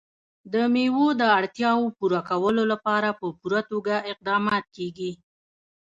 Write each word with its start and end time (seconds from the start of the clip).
د 0.53 0.55
مېوو 0.73 1.07
د 1.21 1.23
اړتیاوو 1.39 1.93
پوره 1.97 2.21
کولو 2.29 2.63
لپاره 2.71 3.09
په 3.19 3.27
پوره 3.39 3.61
توګه 3.71 3.93
اقدامات 4.11 4.65
کېږي. 4.75 5.11